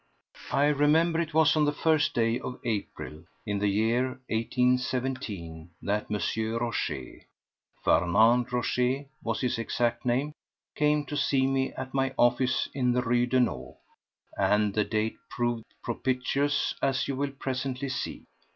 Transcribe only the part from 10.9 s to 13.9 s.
to see me at my office in the Rue Daunou,